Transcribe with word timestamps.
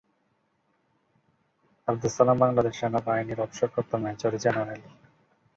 আবদুস 1.87 2.13
সালাম 2.15 2.37
বাংলাদেশ 2.39 2.73
সেনাবাহিনীর 2.79 3.43
অবসরপ্রাপ্ত 3.45 3.91
major 4.03 4.33
general. 4.43 4.81